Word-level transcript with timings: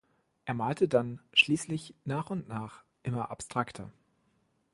Er 0.45 0.55
malte 0.55 0.87
dann 0.87 1.19
schließlich 1.31 1.93
nach 2.05 2.31
und 2.31 2.47
nach 2.47 2.83
immer 3.03 3.29
abstrakter. 3.29 3.91